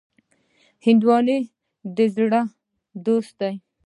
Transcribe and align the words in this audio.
هندوانه 0.85 1.37
د 1.95 1.97
زړه 2.15 2.41
دوست 3.05 3.33
دی. 3.41 3.53